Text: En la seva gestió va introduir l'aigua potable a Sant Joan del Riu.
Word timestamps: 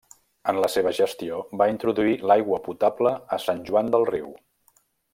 En 0.53 0.59
la 0.63 0.69
seva 0.75 0.93
gestió 0.99 1.41
va 1.63 1.67
introduir 1.75 2.17
l'aigua 2.31 2.61
potable 2.71 3.15
a 3.39 3.43
Sant 3.47 3.63
Joan 3.71 3.97
del 3.97 4.11
Riu. 4.15 4.37